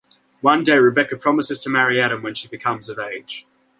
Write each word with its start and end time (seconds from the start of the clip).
One 0.41 0.63
day 0.63 0.79
Rebecca 0.79 1.15
promises 1.15 1.59
to 1.59 1.69
marry 1.69 2.01
Adam 2.01 2.23
when 2.23 2.33
she 2.33 2.47
becomes 2.47 2.89
of 2.89 2.97
age. 2.97 3.45